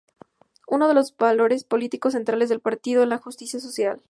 [0.65, 3.99] Uno de los valores políticos centrales del partido es la justicia social.